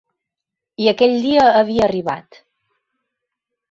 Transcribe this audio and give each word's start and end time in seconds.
I 0.85 0.89
aquell 0.93 1.13
dia 1.27 1.45
havia 1.61 1.87
arribat. 1.91 2.43